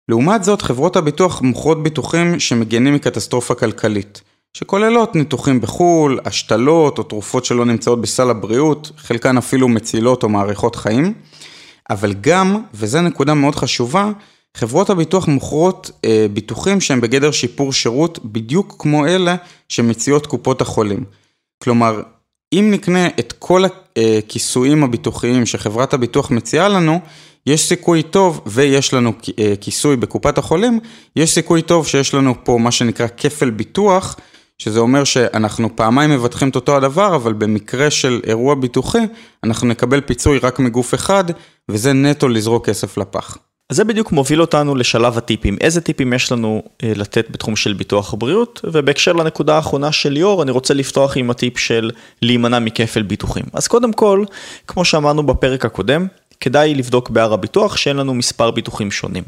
לעומת 0.08 0.44
זאת, 0.44 0.62
חברות 0.62 0.96
הביטוח 0.96 1.42
מוכרות 1.42 1.82
ביטוחים 1.82 2.40
שמגנים 2.40 2.94
מקטסטרופה 2.94 3.54
כלכלית, 3.54 4.22
שכוללות 4.56 5.14
ניתוחים 5.14 5.60
בחו"ל, 5.60 6.18
השתלות 6.24 6.98
או 6.98 7.02
תרופות 7.02 7.44
שלא 7.44 7.64
נמצאות 7.64 8.00
בסל 8.00 8.30
הבריאות, 8.30 8.90
חלקן 8.96 9.36
אפילו 9.36 9.68
מצילות 9.68 10.22
או 10.22 10.28
מאריכות 10.28 10.76
חיים, 10.76 11.14
אבל 11.90 12.14
גם, 12.20 12.62
וזו 12.74 13.00
נקודה 13.00 13.34
מאוד 13.34 13.54
חשובה, 13.54 14.10
חברות 14.56 14.90
הביטוח 14.90 15.28
מוכרות 15.28 15.90
אה, 16.04 16.26
ביטוחים 16.32 16.80
שהם 16.80 17.00
בגדר 17.00 17.30
שיפור 17.30 17.72
שירות 17.72 18.18
בדיוק 18.24 18.76
כמו 18.78 19.06
אלה 19.06 19.36
שמציעות 19.68 20.26
קופות 20.26 20.60
החולים. 20.60 21.04
כלומר, 21.62 22.02
אם 22.52 22.68
נקנה 22.70 23.06
את 23.06 23.34
כל 23.38 23.64
הכיסויים 23.64 24.84
הביטוחיים 24.84 25.46
שחברת 25.46 25.94
הביטוח 25.94 26.30
מציעה 26.30 26.68
לנו, 26.68 27.00
יש 27.46 27.68
סיכוי 27.68 28.02
טוב, 28.02 28.40
ויש 28.46 28.94
לנו 28.94 29.12
אה, 29.38 29.54
כיסוי 29.60 29.96
בקופת 29.96 30.38
החולים, 30.38 30.80
יש 31.16 31.34
סיכוי 31.34 31.62
טוב 31.62 31.86
שיש 31.86 32.14
לנו 32.14 32.34
פה 32.44 32.58
מה 32.60 32.70
שנקרא 32.70 33.06
כפל 33.16 33.50
ביטוח, 33.50 34.16
שזה 34.58 34.80
אומר 34.80 35.04
שאנחנו 35.04 35.76
פעמיים 35.76 36.10
מבטחים 36.10 36.48
את 36.48 36.54
אותו 36.54 36.76
הדבר, 36.76 37.16
אבל 37.16 37.32
במקרה 37.32 37.90
של 37.90 38.20
אירוע 38.26 38.54
ביטוחי, 38.54 39.06
אנחנו 39.44 39.68
נקבל 39.68 40.00
פיצוי 40.00 40.38
רק 40.38 40.58
מגוף 40.58 40.94
אחד, 40.94 41.24
וזה 41.70 41.92
נטו 41.92 42.28
לזרוק 42.28 42.66
כסף 42.66 42.98
לפח. 42.98 43.38
אז 43.70 43.76
זה 43.76 43.84
בדיוק 43.84 44.12
מוביל 44.12 44.40
אותנו 44.40 44.74
לשלב 44.74 45.18
הטיפים. 45.18 45.56
איזה 45.60 45.80
טיפים 45.80 46.12
יש 46.12 46.32
לנו 46.32 46.62
אה, 46.82 46.92
לתת 46.96 47.30
בתחום 47.30 47.56
של 47.56 47.72
ביטוח 47.72 48.14
הבריאות? 48.14 48.60
ובהקשר 48.64 49.12
לנקודה 49.12 49.56
האחרונה 49.56 49.92
של 49.92 50.10
ליאור, 50.10 50.42
אני 50.42 50.50
רוצה 50.50 50.74
לפתוח 50.74 51.16
עם 51.16 51.30
הטיפ 51.30 51.58
של 51.58 51.90
להימנע 52.22 52.58
מכפל 52.58 53.02
ביטוחים. 53.02 53.44
אז 53.52 53.68
קודם 53.68 53.92
כל, 53.92 54.24
כמו 54.66 54.84
שאמרנו 54.84 55.26
בפרק 55.26 55.64
הקודם, 55.64 56.06
כדאי 56.40 56.74
לבדוק 56.74 57.10
בהר 57.10 57.32
הביטוח 57.32 57.76
שאין 57.76 57.96
לנו 57.96 58.14
מספר 58.14 58.50
ביטוחים 58.50 58.90
שונים. 58.90 59.24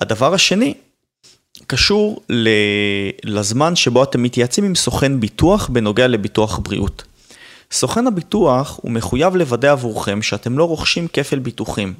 הדבר 0.00 0.34
השני, 0.34 0.74
קשור 1.70 2.22
לזמן 3.24 3.76
שבו 3.76 4.02
אתם 4.02 4.22
מתייעצים 4.22 4.64
עם 4.64 4.74
סוכן 4.74 5.20
ביטוח 5.20 5.68
בנוגע 5.68 6.06
לביטוח 6.06 6.58
בריאות. 6.58 7.04
סוכן 7.72 8.06
הביטוח 8.06 8.80
הוא 8.82 8.92
מחויב 8.92 9.36
לוודא 9.36 9.72
עבורכם 9.72 10.22
שאתם 10.22 10.58
לא 10.58 10.64
רוכשים 10.64 11.08
כפל 11.12 11.38
ביטוחים. 11.38 11.94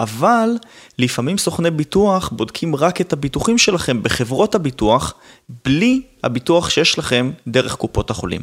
אבל 0.00 0.50
לפעמים 0.98 1.38
סוכני 1.38 1.70
ביטוח 1.70 2.28
בודקים 2.32 2.76
רק 2.76 3.00
את 3.00 3.12
הביטוחים 3.12 3.58
שלכם 3.58 4.02
בחברות 4.02 4.54
הביטוח, 4.54 5.14
בלי 5.64 6.02
הביטוח 6.22 6.70
שיש 6.70 6.98
לכם 6.98 7.30
דרך 7.46 7.74
קופות 7.74 8.10
החולים. 8.10 8.40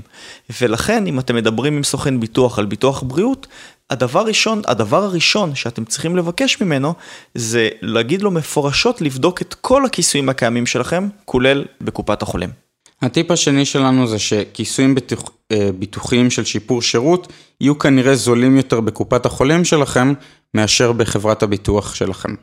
ולכן, 0.62 1.08
אם 1.08 1.20
אתם 1.20 1.36
מדברים 1.36 1.77
עם 1.77 1.84
סוכן 1.84 2.20
ביטוח 2.20 2.60
על 2.60 2.65
ביטוח 2.65 3.03
בריאות, 3.03 3.48
הדבר 3.89 4.20
הראשון, 4.20 4.62
הדבר 4.67 5.03
הראשון 5.03 5.55
שאתם 5.55 5.86
צריכים 5.86 6.15
לבקש 6.15 6.62
ממנו, 6.62 6.93
זה 7.36 7.70
להגיד 7.81 8.22
לו 8.22 8.31
מפורשות 8.31 9.01
לבדוק 9.01 9.41
את 9.41 9.53
כל 9.53 9.86
הכיסויים 9.86 10.29
הקיימים 10.29 10.65
שלכם, 10.65 11.10
כולל 11.25 11.65
בקופת 11.81 12.22
החולים. 12.22 12.61
הטיפ 13.01 13.31
השני 13.31 13.65
שלנו 13.65 14.08
זה 14.08 14.20
שכיסויים 14.20 14.96
ביטוח, 14.96 15.29
אה, 15.51 15.70
ביטוחיים 15.79 16.29
של 16.29 16.46
שיפור 16.46 16.81
שירות 16.81 17.34
יהיו 17.62 17.79
כנראה 17.79 18.15
זולים 18.15 18.58
יותר 18.58 18.79
בקופת 18.79 19.25
החולים 19.25 19.65
שלכם 19.65 20.13
מאשר 20.53 20.91
בחברת 20.91 21.43
הביטוח 21.43 21.96
שלכם. 21.96 22.36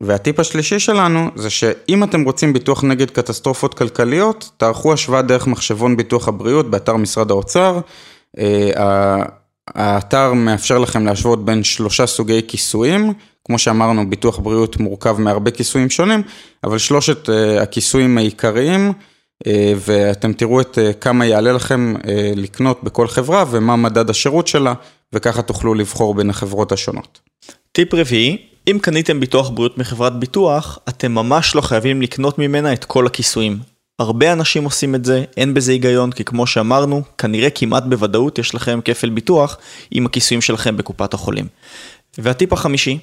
והטיפ 0.00 0.40
השלישי 0.40 0.78
שלנו 0.78 1.30
זה 1.34 1.50
שאם 1.50 2.04
אתם 2.04 2.22
רוצים 2.22 2.52
ביטוח 2.52 2.84
נגד 2.84 3.10
קטסטרופות 3.10 3.74
כלכליות, 3.74 4.50
תערכו 4.56 4.92
השוואה 4.92 5.22
דרך 5.22 5.46
מחשבון 5.46 5.96
ביטוח 5.96 6.28
הבריאות 6.28 6.70
באתר 6.70 6.96
משרד 6.96 7.30
האוצר. 7.30 7.80
אה, 8.38 9.22
האתר 9.74 10.32
מאפשר 10.32 10.78
לכם 10.78 11.06
להשוות 11.06 11.44
בין 11.44 11.64
שלושה 11.64 12.06
סוגי 12.06 12.40
כיסויים, 12.48 13.12
כמו 13.44 13.58
שאמרנו 13.58 14.10
ביטוח 14.10 14.38
בריאות 14.38 14.76
מורכב 14.76 15.20
מהרבה 15.20 15.50
כיסויים 15.50 15.90
שונים, 15.90 16.22
אבל 16.64 16.78
שלושת 16.78 17.30
אה, 17.30 17.62
הכיסויים 17.62 18.18
העיקריים 18.18 18.92
ואתם 19.76 20.32
תראו 20.32 20.60
את 20.60 20.78
אה, 20.78 20.92
כמה 20.92 21.26
יעלה 21.26 21.52
לכם 21.52 21.94
אה, 22.08 22.32
לקנות 22.36 22.84
בכל 22.84 23.08
חברה 23.08 23.44
ומה 23.50 23.76
מדד 23.76 24.10
השירות 24.10 24.48
שלה, 24.48 24.74
וככה 25.12 25.42
תוכלו 25.42 25.74
לבחור 25.74 26.14
בין 26.14 26.30
החברות 26.30 26.72
השונות. 26.72 27.20
טיפ 27.72 27.94
רביעי, 27.94 28.36
אם 28.70 28.78
קניתם 28.82 29.20
ביטוח 29.20 29.50
בריאות 29.50 29.78
מחברת 29.78 30.18
ביטוח, 30.18 30.78
אתם 30.88 31.12
ממש 31.12 31.54
לא 31.54 31.60
חייבים 31.60 32.02
לקנות 32.02 32.38
ממנה 32.38 32.72
את 32.72 32.84
כל 32.84 33.06
הכיסויים. 33.06 33.58
הרבה 33.98 34.32
אנשים 34.32 34.64
עושים 34.64 34.94
את 34.94 35.04
זה, 35.04 35.24
אין 35.36 35.54
בזה 35.54 35.72
היגיון, 35.72 36.12
כי 36.12 36.24
כמו 36.24 36.46
שאמרנו, 36.46 37.02
כנראה 37.18 37.50
כמעט 37.50 37.84
בוודאות 37.84 38.38
יש 38.38 38.54
לכם 38.54 38.80
כפל 38.84 39.10
ביטוח 39.10 39.58
עם 39.90 40.06
הכיסויים 40.06 40.40
שלכם 40.40 40.76
בקופת 40.76 41.14
החולים. 41.14 41.46
והטיפ 42.18 42.52
החמישי, 42.52 42.98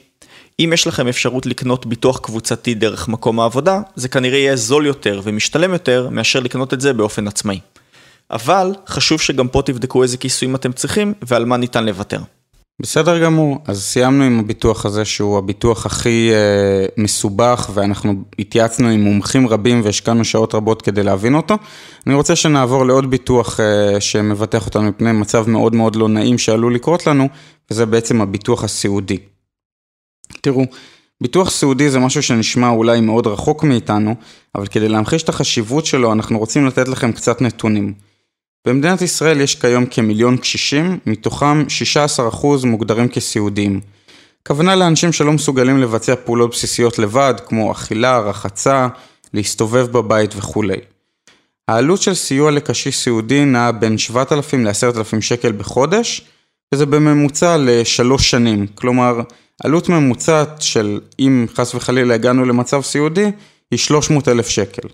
אם 0.60 0.72
יש 0.74 0.88
לכם 0.88 1.08
אפשרות 1.08 1.46
לקנות 1.46 1.86
ביטוח 1.86 2.20
קבוצתי 2.20 2.74
דרך 2.74 3.08
מקום 3.08 3.40
העבודה, 3.40 3.82
זה 3.96 4.08
כנראה 4.08 4.38
יהיה 4.38 4.56
זול 4.56 4.86
יותר 4.86 5.22
ומשתלם 5.24 5.74
יותר 5.74 6.10
מאשר 6.12 6.40
לקנות 6.40 6.74
את 6.74 6.82
זה 6.82 6.94
באופן 6.94 7.28
עצמאי. 7.28 7.60
אבל 8.32 8.74
חשוב 8.88 9.22
שגם 9.22 9.48
פה 9.48 9.62
תבדקו 9.66 10.04
איזה 10.04 10.18
כיסויים 10.18 10.56
אתם 10.56 10.72
צריכים 10.72 11.14
ועל 11.22 11.46
מה 11.46 11.58
ניתן 11.58 11.86
לוותר. 11.86 12.20
בסדר 12.82 13.24
גמור, 13.24 13.58
אז 13.68 13.84
סיימנו 13.84 14.24
עם 14.24 14.40
הביטוח 14.40 14.86
הזה 14.86 15.06
שהוא 15.06 15.38
הביטוח 15.38 15.86
הכי 15.86 16.30
אה, 16.34 16.86
מסובך 16.98 17.70
ואנחנו 17.74 18.14
התייעצנו 18.40 18.88
עם 18.88 19.02
מומחים 19.02 19.48
רבים 19.48 19.82
והשקענו 19.84 20.26
שעות 20.26 20.56
רבות 20.56 20.82
כדי 20.82 21.04
להבין 21.04 21.36
אותו. 21.36 21.58
אני 22.08 22.16
רוצה 22.16 22.36
שנעבור 22.36 22.86
לעוד 22.86 23.10
ביטוח 23.10 23.60
אה, 23.60 24.02
שמבטח 24.02 24.66
אותנו 24.66 24.84
מפני 24.84 25.12
מצב 25.12 25.50
מאוד 25.50 25.76
מאוד 25.76 25.96
לא 25.96 26.10
נעים 26.10 26.38
שעלול 26.38 26.76
לקרות 26.76 27.08
לנו, 27.08 27.28
וזה 27.72 27.86
בעצם 27.86 28.22
הביטוח 28.22 28.64
הסיעודי. 28.64 29.18
תראו, 30.42 30.66
ביטוח 31.22 31.50
סיעודי 31.50 31.90
זה 31.90 32.00
משהו 32.00 32.24
שנשמע 32.24 32.70
אולי 32.70 33.02
מאוד 33.02 33.28
רחוק 33.28 33.64
מאיתנו, 33.64 34.16
אבל 34.56 34.68
כדי 34.68 34.90
להמחיש 34.90 35.24
את 35.24 35.30
החשיבות 35.30 35.86
שלו 35.86 36.14
אנחנו 36.14 36.40
רוצים 36.40 36.66
לתת 36.66 36.88
לכם 36.88 37.12
קצת 37.12 37.42
נתונים. 37.42 37.94
במדינת 38.68 39.02
ישראל 39.02 39.42
יש 39.42 39.56
כיום 39.56 39.86
כמיליון 39.86 40.38
קשישים, 40.38 41.00
מתוכם 41.06 41.64
16% 42.34 42.66
מוגדרים 42.66 43.08
כסיעודיים. 43.08 43.80
כוונה 44.48 44.76
לאנשים 44.76 45.12
שלא 45.12 45.32
מסוגלים 45.32 45.78
לבצע 45.78 46.16
פעולות 46.16 46.52
בסיסיות 46.52 47.00
לבד, 47.00 47.34
כמו 47.48 47.72
אכילה, 47.72 48.20
רחצה, 48.20 48.88
להסתובב 49.34 49.88
בבית 49.92 50.36
וכולי. 50.36 50.78
העלות 51.68 52.02
של 52.02 52.14
סיוע 52.14 52.52
לקשיש 52.52 52.98
סיעודי 52.98 53.46
נעה 53.46 53.72
בין 53.72 53.98
7,000 53.98 54.66
ל-10,000 54.66 55.22
שקל 55.22 55.52
בחודש, 55.52 56.22
וזה 56.74 56.86
בממוצע 56.86 57.58
לשלוש 57.60 58.32
שנים, 58.32 58.68
כלומר 58.76 59.22
עלות 59.64 59.90
ממוצעת 59.90 60.62
של 60.62 61.00
אם 61.20 61.46
חס 61.56 61.76
וחלילה 61.76 62.14
הגענו 62.14 62.46
למצב 62.46 62.82
סיעודי, 62.82 63.32
היא 63.72 63.80
300 63.80 64.28
אלף 64.28 64.50
שקל. 64.50 64.88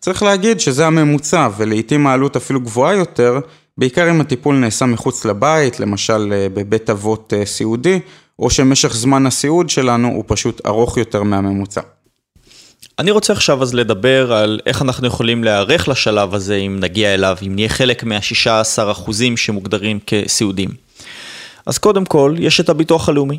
צריך 0.00 0.22
להגיד 0.22 0.60
שזה 0.60 0.86
הממוצע, 0.86 1.48
ולעיתים 1.56 2.06
העלות 2.06 2.36
אפילו 2.36 2.60
גבוהה 2.60 2.94
יותר, 2.94 3.40
בעיקר 3.78 4.10
אם 4.10 4.20
הטיפול 4.20 4.56
נעשה 4.56 4.86
מחוץ 4.86 5.24
לבית, 5.24 5.80
למשל 5.80 6.32
אה, 6.32 6.46
בבית 6.54 6.90
אבות 6.90 7.32
אה, 7.36 7.46
סיעודי, 7.46 8.00
או 8.38 8.50
שמשך 8.50 8.94
זמן 8.94 9.26
הסיעוד 9.26 9.70
שלנו 9.70 10.08
הוא 10.08 10.24
פשוט 10.26 10.66
ארוך 10.66 10.96
יותר 10.96 11.22
מהממוצע. 11.22 11.80
אני 12.98 13.10
רוצה 13.10 13.32
עכשיו 13.32 13.62
אז 13.62 13.74
לדבר 13.74 14.32
על 14.32 14.60
איך 14.66 14.82
אנחנו 14.82 15.06
יכולים 15.06 15.44
להיערך 15.44 15.88
לשלב 15.88 16.34
הזה 16.34 16.56
אם 16.56 16.76
נגיע 16.80 17.14
אליו, 17.14 17.36
אם 17.46 17.54
נהיה 17.54 17.68
חלק 17.68 18.04
מה-16% 18.04 19.12
שמוגדרים 19.36 19.98
כסיעודים. 20.06 20.68
אז 21.66 21.78
קודם 21.78 22.04
כל, 22.04 22.34
יש 22.38 22.60
את 22.60 22.68
הביטוח 22.68 23.08
הלאומי. 23.08 23.38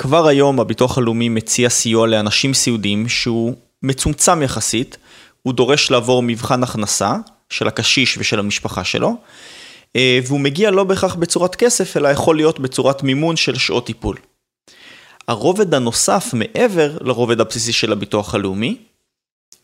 כבר 0.00 0.26
היום 0.26 0.60
הביטוח 0.60 0.98
הלאומי 0.98 1.28
מציע 1.28 1.68
סיוע 1.68 2.06
לאנשים 2.06 2.54
סיעודיים 2.54 3.08
שהוא 3.08 3.54
מצומצם 3.82 4.42
יחסית, 4.42 4.96
הוא 5.42 5.52
דורש 5.52 5.90
לעבור 5.90 6.22
מבחן 6.22 6.62
הכנסה 6.62 7.16
של 7.50 7.68
הקשיש 7.68 8.18
ושל 8.18 8.38
המשפחה 8.38 8.84
שלו, 8.84 9.16
אה, 9.96 10.18
והוא 10.26 10.40
מגיע 10.40 10.70
לא 10.70 10.84
בהכרח 10.84 11.14
בצורת 11.14 11.54
כסף, 11.54 11.96
אלא 11.96 12.08
יכול 12.08 12.36
להיות 12.36 12.60
בצורת 12.60 13.02
מימון 13.02 13.36
של 13.36 13.54
שעות 13.54 13.86
טיפול. 13.86 14.16
הרובד 15.28 15.74
הנוסף 15.74 16.30
מעבר 16.32 16.98
לרובד 17.00 17.40
הבסיסי 17.40 17.72
של 17.72 17.92
הביטוח 17.92 18.34
הלאומי, 18.34 18.76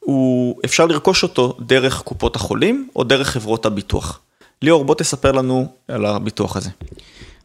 הוא 0.00 0.61
אפשר 0.64 0.87
לרכוש 0.87 1.23
אותו 1.23 1.57
דרך 1.61 2.02
קופות 2.02 2.37
החולים 2.37 2.88
או 2.97 3.05
דרך 3.05 3.28
חברות 3.28 3.66
הביטוח. 3.66 4.21
ליאור, 4.62 4.85
בוא 4.85 4.95
תספר 4.95 5.33
לנו 5.33 5.69
על 5.88 6.07
הביטוח 6.07 6.57
הזה. 6.57 6.71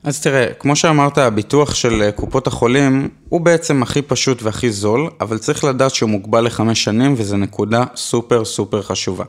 אז 0.03 0.21
תראה, 0.21 0.53
כמו 0.59 0.75
שאמרת, 0.75 1.17
הביטוח 1.17 1.75
של 1.75 2.01
אה, 2.01 2.11
קופות 2.11 2.47
החולים 2.47 3.09
הוא 3.29 3.41
בעצם 3.41 3.83
הכי 3.83 4.01
פשוט 4.01 4.43
והכי 4.43 4.71
זול, 4.71 5.09
אבל 5.21 5.37
צריך 5.37 5.63
לדעת 5.63 5.95
שהוא 5.95 6.09
מוגבל 6.09 6.45
לחמש 6.45 6.83
שנים 6.83 7.13
וזו 7.17 7.37
נקודה 7.37 7.83
סופר 7.95 8.45
סופר 8.45 8.81
חשובה. 8.81 9.25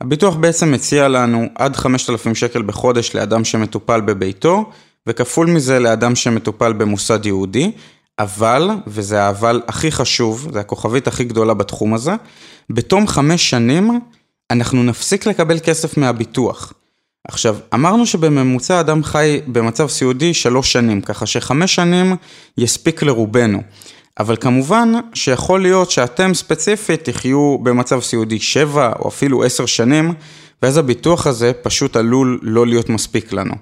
הביטוח 0.00 0.34
בעצם 0.34 0.72
מציע 0.72 1.08
לנו 1.08 1.46
עד 1.54 1.76
5,000 1.76 2.34
שקל 2.34 2.62
בחודש 2.62 3.14
לאדם 3.14 3.44
שמטופל 3.44 4.00
בביתו, 4.00 4.70
וכפול 5.06 5.46
מזה 5.46 5.78
לאדם 5.78 6.16
שמטופל 6.16 6.72
במוסד 6.72 7.26
יהודי, 7.26 7.72
אבל, 8.18 8.70
וזה 8.86 9.22
האבל 9.22 9.62
הכי 9.68 9.92
חשוב, 9.92 10.48
זה 10.52 10.60
הכוכבית 10.60 11.06
הכי 11.06 11.24
גדולה 11.24 11.54
בתחום 11.54 11.94
הזה, 11.94 12.12
בתום 12.70 13.06
חמש 13.06 13.50
שנים 13.50 14.00
אנחנו 14.50 14.82
נפסיק 14.82 15.26
לקבל 15.26 15.58
כסף 15.58 15.96
מהביטוח. 15.96 16.72
עכשיו, 17.28 17.56
אמרנו 17.74 18.06
שבממוצע 18.06 18.80
אדם 18.80 19.04
חי 19.04 19.40
במצב 19.46 19.88
סיעודי 19.88 20.34
שלוש 20.34 20.72
שנים, 20.72 21.00
ככה 21.00 21.26
שחמש 21.26 21.74
שנים 21.74 22.16
יספיק 22.58 23.02
לרובנו. 23.02 23.62
אבל 24.18 24.36
כמובן 24.36 24.92
שיכול 25.14 25.62
להיות 25.62 25.90
שאתם 25.90 26.34
ספציפית 26.34 27.04
תחיו 27.04 27.58
במצב 27.58 28.00
סיעודי 28.00 28.40
שבע 28.40 28.92
או 28.98 29.08
אפילו 29.08 29.44
עשר 29.44 29.66
שנים, 29.66 30.14
ואז 30.62 30.76
הביטוח 30.76 31.26
הזה 31.26 31.52
פשוט 31.62 31.96
עלול 31.96 32.38
לא 32.42 32.66
להיות 32.66 32.88
מספיק 32.88 33.32
לנו. 33.32 33.54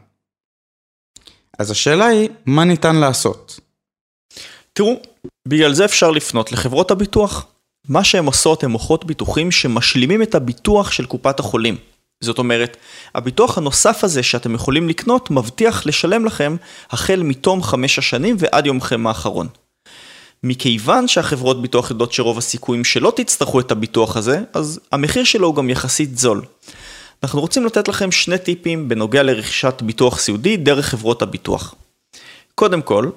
אז 1.58 1.70
השאלה 1.70 2.06
היא, 2.06 2.28
מה 2.46 2.64
ניתן 2.64 2.96
לעשות? 2.96 3.60
תראו, 4.72 5.00
בגלל 5.48 5.74
זה 5.74 5.84
אפשר 5.84 6.10
לפנות 6.10 6.52
לחברות 6.52 6.90
הביטוח. 6.90 7.46
מה 7.88 8.04
שהן 8.04 8.26
עושות, 8.26 8.64
הן 8.64 8.70
מוכרות 8.70 9.04
ביטוחים 9.04 9.50
שמשלימים 9.50 10.22
את 10.22 10.34
הביטוח 10.34 10.90
של 10.90 11.06
קופת 11.06 11.40
החולים. 11.40 11.76
זאת 12.20 12.38
אומרת, 12.38 12.76
הביטוח 13.14 13.58
הנוסף 13.58 14.04
הזה 14.04 14.22
שאתם 14.22 14.54
יכולים 14.54 14.88
לקנות 14.88 15.30
מבטיח 15.30 15.87
לשלם 15.87 16.25
לכם 16.25 16.56
החל 16.90 17.22
מתום 17.22 17.62
חמש 17.62 17.98
השנים 17.98 18.37
ועד 18.38 18.66
יומכם 18.66 19.06
האחרון. 19.06 19.48
מכיוון 20.42 21.08
שהחברות 21.08 21.62
ביטוח 21.62 21.90
יודעות 21.90 22.12
שרוב 22.12 22.38
הסיכויים 22.38 22.84
שלא 22.84 23.12
תצטרכו 23.16 23.60
את 23.60 23.72
הביטוח 23.72 24.16
הזה, 24.16 24.40
אז 24.54 24.80
המחיר 24.92 25.25
שלו 25.25 25.46
הוא 25.46 25.54
גם 25.54 25.70
יחסית 25.70 26.18
זול. 26.18 26.42
אנחנו 27.22 27.40
רוצים 27.40 27.66
לתת 27.66 27.88
לכם 27.88 28.12
שני 28.12 28.38
טיפים 28.38 28.88
בנוגע 28.88 29.22
לרכישת 29.22 29.82
ביטוח 29.82 30.18
סיעודי 30.18 30.56
דרך 30.56 30.87
חברות 30.87 31.22
הביטוח. 31.22 31.75
קודם 32.54 32.82
כל, 32.82 33.10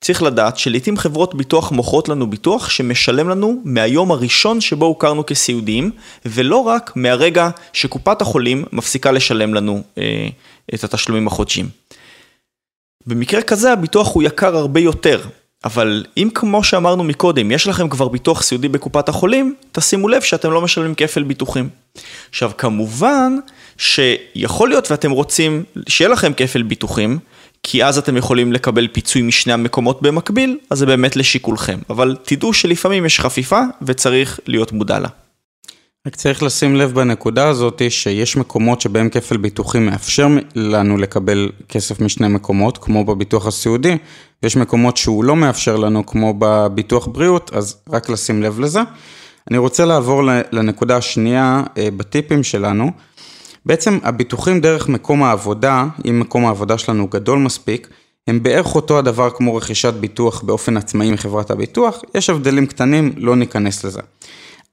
צריך 0.00 0.22
לדעת 0.22 0.58
שלעיתים 0.58 0.96
חברות 0.96 1.34
ביטוח 1.34 1.72
מוכרות 1.72 2.08
לנו 2.08 2.30
ביטוח 2.30 2.70
שמשלם 2.70 3.28
לנו 3.28 3.60
מהיום 3.64 4.10
הראשון 4.12 4.60
שבו 4.60 4.84
הוכרנו 4.86 5.26
כסיעודיים, 5.26 5.90
ולא 6.26 6.56
רק 6.56 6.92
מהרגע 6.96 7.50
שקופת 7.72 8.22
החולים 8.22 8.64
מפסיקה 8.72 9.10
לשלם 9.10 9.54
לנו 9.54 9.82
אה, 9.98 10.28
את 10.74 10.84
התשלומים 10.84 11.26
החודשיים. 11.26 11.68
במקרה 13.06 13.42
כזה 13.42 13.72
הביטוח 13.72 14.14
הוא 14.14 14.22
יקר 14.22 14.56
הרבה 14.56 14.80
יותר, 14.80 15.20
אבל 15.64 16.04
אם 16.16 16.28
כמו 16.34 16.64
שאמרנו 16.64 17.04
מקודם, 17.04 17.50
יש 17.50 17.66
לכם 17.66 17.88
כבר 17.88 18.08
ביטוח 18.08 18.42
סיעודי 18.42 18.68
בקופת 18.68 19.08
החולים, 19.08 19.54
תשימו 19.72 20.08
לב 20.08 20.22
שאתם 20.22 20.50
לא 20.50 20.60
משלמים 20.60 20.94
כפל 20.94 21.22
ביטוחים. 21.22 21.68
עכשיו 22.30 22.50
כמובן 22.58 23.36
שיכול 23.78 24.68
להיות 24.68 24.90
ואתם 24.90 25.10
רוצים 25.10 25.64
שיהיה 25.88 26.08
לכם 26.08 26.32
כפל 26.36 26.62
ביטוחים, 26.62 27.18
כי 27.70 27.84
אז 27.84 27.98
אתם 27.98 28.16
יכולים 28.16 28.52
לקבל 28.52 28.88
פיצוי 28.88 29.22
משני 29.22 29.52
המקומות 29.52 30.02
במקביל, 30.02 30.58
אז 30.70 30.78
זה 30.78 30.86
באמת 30.86 31.16
לשיקולכם. 31.16 31.78
אבל 31.90 32.16
תדעו 32.22 32.52
שלפעמים 32.52 33.06
יש 33.06 33.20
חפיפה 33.20 33.60
וצריך 33.82 34.40
להיות 34.46 34.72
מודע 34.72 34.98
לה. 34.98 35.08
רק 36.06 36.16
צריך 36.16 36.42
לשים 36.42 36.76
לב 36.76 36.94
בנקודה 36.94 37.48
הזאת 37.48 37.82
שיש 37.88 38.36
מקומות 38.36 38.80
שבהם 38.80 39.08
כפל 39.08 39.36
ביטוחים 39.36 39.86
מאפשר 39.86 40.28
לנו 40.54 40.96
לקבל 40.96 41.50
כסף 41.68 42.00
משני 42.00 42.28
מקומות, 42.28 42.78
כמו 42.78 43.04
בביטוח 43.04 43.46
הסיעודי, 43.46 43.96
ויש 44.42 44.56
מקומות 44.56 44.96
שהוא 44.96 45.24
לא 45.24 45.36
מאפשר 45.36 45.76
לנו, 45.76 46.06
כמו 46.06 46.34
בביטוח 46.38 47.06
בריאות, 47.06 47.50
אז 47.54 47.76
רק 47.90 48.08
לשים 48.08 48.42
לב 48.42 48.60
לזה. 48.60 48.80
אני 49.50 49.58
רוצה 49.58 49.84
לעבור 49.84 50.22
לנקודה 50.52 50.96
השנייה 50.96 51.62
אה, 51.78 51.88
בטיפים 51.96 52.42
שלנו. 52.42 52.90
בעצם 53.68 53.98
הביטוחים 54.02 54.60
דרך 54.60 54.88
מקום 54.88 55.22
העבודה, 55.22 55.86
אם 56.08 56.20
מקום 56.20 56.46
העבודה 56.46 56.78
שלנו 56.78 57.06
גדול 57.06 57.38
מספיק, 57.38 57.88
הם 58.26 58.42
בערך 58.42 58.74
אותו 58.74 58.98
הדבר 58.98 59.30
כמו 59.30 59.56
רכישת 59.56 59.94
ביטוח 59.94 60.42
באופן 60.42 60.76
עצמאי 60.76 61.10
מחברת 61.10 61.50
הביטוח, 61.50 62.02
יש 62.14 62.30
הבדלים 62.30 62.66
קטנים, 62.66 63.12
לא 63.16 63.36
ניכנס 63.36 63.84
לזה. 63.84 64.00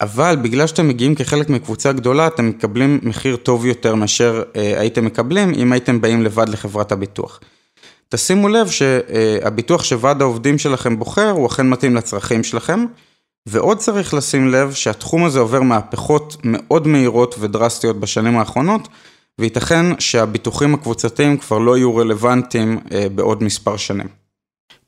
אבל 0.01 0.37
בגלל 0.41 0.67
שאתם 0.67 0.87
מגיעים 0.87 1.15
כחלק 1.15 1.49
מקבוצה 1.49 1.91
גדולה, 1.91 2.27
אתם 2.27 2.49
מקבלים 2.49 2.99
מחיר 3.03 3.35
טוב 3.35 3.65
יותר 3.65 3.95
מאשר 3.95 4.43
אה, 4.55 4.79
הייתם 4.79 5.05
מקבלים 5.05 5.53
אם 5.53 5.71
הייתם 5.71 6.01
באים 6.01 6.23
לבד 6.23 6.49
לחברת 6.49 6.91
הביטוח. 6.91 7.39
תשימו 8.09 8.47
לב 8.49 8.67
שהביטוח 8.67 9.83
שוועד 9.83 10.21
העובדים 10.21 10.57
שלכם 10.57 10.99
בוחר 10.99 11.29
הוא 11.29 11.47
אכן 11.47 11.69
מתאים 11.69 11.95
לצרכים 11.95 12.43
שלכם, 12.43 12.85
ועוד 13.49 13.77
צריך 13.77 14.13
לשים 14.13 14.47
לב 14.47 14.73
שהתחום 14.73 15.25
הזה 15.25 15.39
עובר 15.39 15.61
מהפכות 15.61 16.37
מאוד 16.43 16.87
מהירות 16.87 17.35
ודרסטיות 17.39 17.99
בשנים 17.99 18.37
האחרונות, 18.37 18.87
וייתכן 19.39 19.99
שהביטוחים 19.99 20.73
הקבוצתיים 20.73 21.37
כבר 21.37 21.57
לא 21.57 21.77
יהיו 21.77 21.95
רלוונטיים 21.95 22.79
אה, 22.91 23.07
בעוד 23.09 23.43
מספר 23.43 23.77
שנים. 23.77 24.07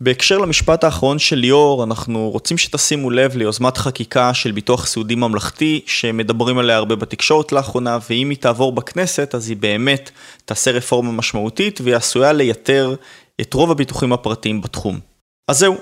בהקשר 0.02 0.38
למשפט 0.38 0.84
האחרון 0.84 1.20
של 1.20 1.36
ליאור, 1.36 1.84
אנחנו 1.84 2.30
רוצים 2.30 2.58
שתשימו 2.58 3.10
לב 3.10 3.36
ליוזמת 3.36 3.78
חקיקה 3.78 4.34
של 4.34 4.52
ביטוח 4.52 4.88
סיעודי 4.88 5.16
ממלכתי, 5.16 5.82
שמדברים 5.86 6.58
עליה 6.58 6.78
הרבה 6.78 6.96
בתקשורת 6.96 7.52
לאחרונה, 7.52 7.98
ואם 8.10 8.30
היא 8.30 8.38
תעבור 8.38 8.72
בכנסת, 8.72 9.36
אז 9.36 9.50
היא 9.50 9.58
באמת 9.58 10.12
תעשה 10.46 10.72
רפורמה 10.72 11.12
משמעותית, 11.12 11.82
והיא 11.82 11.96
עשויה 11.96 12.34
לייתר 12.34 12.96
את 13.42 13.54
רוב 13.54 13.72
הביטוחים 13.72 14.14
הפרטיים 14.14 14.62
בתחום. 14.62 15.00
אז 15.48 15.60
זהו, 15.60 15.76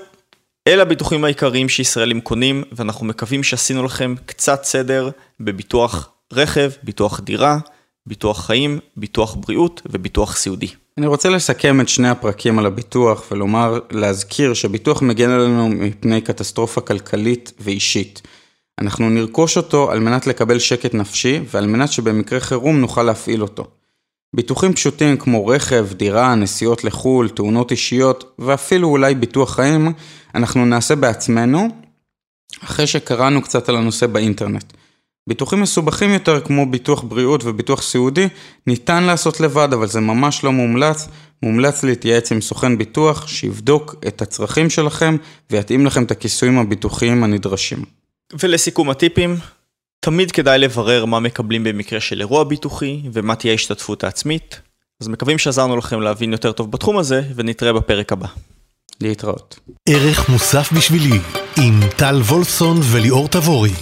אלה 0.66 0.82
הביטוחים 0.82 1.24
העיקריים 1.24 1.68
שישראלים 1.68 2.20
קונים, 2.20 2.62
ואנחנו 2.72 3.06
מקווים 3.06 3.42
שעשינו 3.42 3.82
לכם 3.84 4.14
קצת 4.26 4.64
סדר 4.64 5.10
בביטוח 5.40 6.10
רכב, 6.32 6.70
ביטוח 6.82 7.20
דירה, 7.20 7.58
ביטוח 8.06 8.46
חיים, 8.46 8.78
ביטוח 8.96 9.34
בריאות 9.34 9.82
וביטוח 9.86 10.36
סיעודי. 10.36 10.68
אני 10.98 11.06
רוצה 11.06 11.28
לסכם 11.28 11.80
את 11.80 11.88
שני 11.88 12.08
הפרקים 12.08 12.58
על 12.58 12.66
הביטוח 12.66 13.24
ולומר, 13.30 13.78
להזכיר 13.90 14.54
שביטוח 14.54 15.02
מגן 15.02 15.30
עלינו 15.30 15.68
מפני 15.68 16.20
קטסטרופה 16.20 16.80
כלכלית 16.80 17.52
ואישית. 17.60 18.22
אנחנו 18.80 19.10
נרכוש 19.10 19.56
אותו 19.56 19.90
על 19.90 20.00
מנת 20.00 20.26
לקבל 20.26 20.58
שקט 20.58 20.94
נפשי 20.94 21.40
ועל 21.50 21.66
מנת 21.66 21.92
שבמקרה 21.92 22.40
חירום 22.40 22.80
נוכל 22.80 23.02
להפעיל 23.02 23.42
אותו. 23.42 23.66
ביטוחים 24.36 24.72
פשוטים 24.72 25.16
כמו 25.16 25.46
רכב, 25.46 25.86
דירה, 25.92 26.34
נסיעות 26.34 26.84
לחו"ל, 26.84 27.28
תאונות 27.28 27.70
אישיות 27.70 28.34
ואפילו 28.38 28.88
אולי 28.88 29.14
ביטוח 29.14 29.54
חיים, 29.54 29.92
אנחנו 30.34 30.66
נעשה 30.66 30.94
בעצמנו 30.96 31.68
אחרי 32.64 32.86
שקראנו 32.86 33.42
קצת 33.42 33.68
על 33.68 33.76
הנושא 33.76 34.06
באינטרנט. 34.06 34.72
ביטוחים 35.28 35.60
מסובכים 35.60 36.10
יותר 36.10 36.40
כמו 36.40 36.66
ביטוח 36.70 37.02
בריאות 37.02 37.44
וביטוח 37.44 37.82
סיעודי 37.82 38.28
ניתן 38.66 39.04
לעשות 39.04 39.40
לבד 39.40 39.68
אבל 39.72 39.86
זה 39.86 40.00
ממש 40.00 40.44
לא 40.44 40.52
מומלץ, 40.52 41.08
מומלץ 41.42 41.84
להתייעץ 41.84 42.32
עם 42.32 42.40
סוכן 42.40 42.78
ביטוח 42.78 43.26
שיבדוק 43.28 43.94
את 44.06 44.22
הצרכים 44.22 44.70
שלכם 44.70 45.16
ויתאים 45.50 45.86
לכם 45.86 46.02
את 46.02 46.10
הכיסויים 46.10 46.58
הביטוחיים 46.58 47.24
הנדרשים. 47.24 47.84
ולסיכום 48.42 48.90
הטיפים, 48.90 49.36
תמיד 50.06 50.30
כדאי 50.30 50.58
לברר 50.58 51.04
מה 51.04 51.20
מקבלים 51.20 51.64
במקרה 51.64 52.00
של 52.00 52.20
אירוע 52.20 52.44
ביטוחי 52.44 53.00
ומה 53.12 53.34
תהיה 53.34 53.52
ההשתתפות 53.52 54.04
העצמית. 54.04 54.60
אז 55.00 55.08
מקווים 55.08 55.38
שעזרנו 55.38 55.76
לכם 55.76 56.00
להבין 56.00 56.32
יותר 56.32 56.52
טוב 56.52 56.70
בתחום 56.70 56.98
הזה 56.98 57.22
ונתראה 57.34 57.72
בפרק 57.72 58.12
הבא. 58.12 58.26
להתראות. 59.00 59.60
ערך 59.88 60.28
מוסף 60.28 60.72
בשבילי 60.72 61.18
עם 61.56 61.80
טל 61.96 62.20
וולפסון 62.22 62.80
וליאור 62.82 63.28
תבורי. 63.28 63.72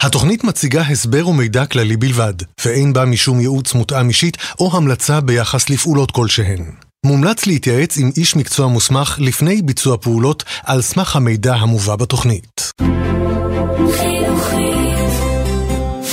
התוכנית 0.00 0.44
מציגה 0.44 0.82
הסבר 0.82 1.28
ומידע 1.28 1.66
כללי 1.66 1.96
בלבד, 1.96 2.34
ואין 2.64 2.92
בה 2.92 3.04
משום 3.04 3.40
ייעוץ 3.40 3.74
מותאם 3.74 4.08
אישית 4.08 4.36
או 4.58 4.76
המלצה 4.76 5.20
ביחס 5.20 5.70
לפעולות 5.70 6.10
כלשהן. 6.10 6.64
מומלץ 7.06 7.46
להתייעץ 7.46 7.98
עם 7.98 8.10
איש 8.16 8.36
מקצוע 8.36 8.66
מוסמך 8.66 9.16
לפני 9.20 9.62
ביצוע 9.62 9.96
פעולות 9.96 10.44
על 10.64 10.82
סמך 10.82 11.16
המידע 11.16 11.54
המובא 11.54 11.96
בתוכנית. 11.96 12.72